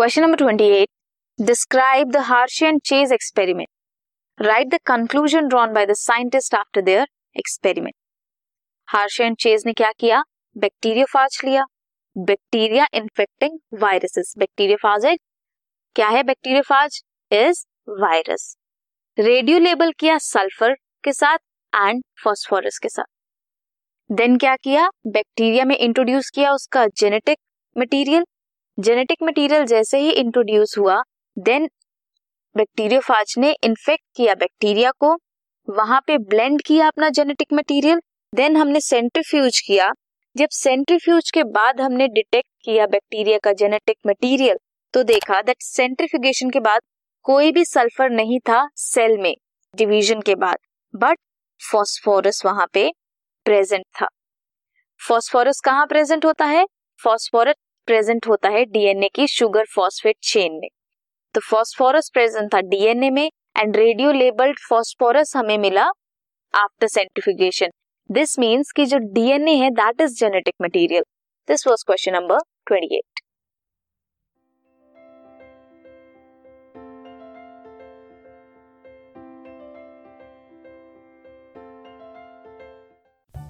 Question 0.00 0.22
number 0.22 0.36
twenty 0.38 0.64
eight 0.64 0.88
describe 1.38 2.10
the 2.10 2.16
Hershey 2.26 2.78
Chase 2.84 3.12
experiment 3.12 3.68
write 4.38 4.68
the 4.68 4.78
conclusion 4.86 5.48
drawn 5.48 5.72
by 5.72 5.86
the 5.86 5.92
scientist 5.92 6.54
after 6.54 6.82
their 6.82 7.06
experiment 7.36 7.94
Hershey 8.88 9.34
Chase 9.34 9.62
ने 9.66 9.72
क्या 9.72 9.90
किया? 9.98 10.22
Bacteriophage 10.56 11.40
लिया. 11.44 11.64
Bacteria 12.16 12.86
infecting 12.94 13.58
viruses 13.82 14.32
bacteriophage 14.38 15.06
है? 15.06 15.16
क्या 15.96 16.08
है 16.08 16.22
bacteriophage 16.22 17.00
is 17.30 17.64
virus 18.00 18.56
radio 19.18 19.58
label 19.58 19.92
किया 19.98 20.18
sulphur 20.30 20.74
के 21.04 21.12
साथ 21.12 21.38
एंड 21.72 22.02
फॉस्फोरस 22.24 22.78
के 22.78 22.88
साथ. 22.88 23.04
देन 24.10 24.38
क्या 24.38 24.56
किया? 24.56 24.90
बैक्टीरिया 25.06 25.64
में 25.64 25.76
इंट्रोड्यूस 25.76 26.30
किया 26.30 26.52
उसका 26.52 26.86
जेनेटिक 26.96 27.38
मटेरियल 27.76 28.24
जेनेटिक 28.78 29.22
मटेरियल 29.22 29.64
जैसे 29.64 29.98
ही 29.98 30.10
इंट्रोड्यूस 30.12 30.74
हुआ 30.78 31.02
देन 31.36 31.68
बैक्टीरियोफाज 32.56 33.34
ने 33.38 33.50
इन्फेक्ट 33.64 34.04
किया 34.16 34.34
बैक्टीरिया 34.34 34.90
को। 35.00 35.14
वहाँ 35.68 36.00
पे 36.06 36.16
ब्लेंड 36.20 36.62
किया 36.62 36.86
अपना 36.88 37.08
जेनेटिक 37.10 37.52
मटेरियल 37.52 38.00
देन 38.32 38.56
हमने 38.56 38.80
सेंट्रीफ्यूज 38.80 39.60
किया। 39.60 39.90
जब 40.36 40.48
सेंट्रीफ्यूज 40.52 41.30
के 41.30 41.44
बाद 41.50 41.80
हमने 41.80 42.08
डिटेक्ट 42.08 42.48
किया 42.64 42.86
बैक्टीरिया 42.86 43.38
का 43.38 43.52
जेनेटिक 43.54 43.96
मटेरियल 44.06 44.58
तो 44.94 45.02
देखा 45.04 45.40
दैट 45.42 45.62
सेंट्रीफ्यूगेशन 45.62 46.50
के 46.50 46.60
बाद 46.60 46.80
कोई 47.24 47.52
भी 47.52 47.64
सल्फ़र 47.66 48.10
नहीं 48.10 48.38
था 48.40 48.66
सेल 48.78 49.16
में 49.18 49.34
डिवीज़न 49.74 50.20
के 50.20 50.34
बाद। 50.36 50.56
बट 50.94 51.18
फॉस्फोरस 51.60 52.42
वहाँ 52.46 52.66
पे 52.72 52.90
प्रेजेंट 53.46 53.84
था। 54.00 54.06
फॉस्फोरस 55.00 55.60
कहाँ 55.64 55.86
प्रेजेंट 55.86 56.24
होता 56.24 56.44
है? 56.46 56.66
फॉस्फोरस 57.00 57.54
प्रेजेंट 57.90 58.26
होता 58.28 58.48
है 58.48 58.64
डीएनए 58.72 59.08
की 59.14 59.26
शुगर 59.28 59.64
फॉस्फेट 59.74 60.16
चेन 60.24 60.52
में। 60.54 60.68
तो 61.34 61.40
फॉस्फोरस 61.40 62.10
प्रेजेंट 62.14 62.52
था 62.54 62.60
डीएनए 62.68 63.10
में 63.10 63.26
एंड 63.56 63.76
रेडियो 63.76 64.12
लेबल्ड 64.12 64.58
फॉस्फोरस 64.68 65.36
हमें 65.36 65.56
मिला 65.58 65.90
आफ्टर 66.54 66.86
सेंट्रिफिकेशन 66.88 67.70
दिस 68.10 68.38
मीन्स 68.38 68.72
कि 68.72 68.86
जो 68.86 68.98
डीएनए 69.14 69.54
है 69.56 69.70
that 69.74 70.00
is 70.00 70.18
genetic 70.18 70.54
material 70.62 71.02
this 71.48 71.66
was 71.66 71.82
question 71.86 72.12
number 72.12 72.38
28 72.72 73.19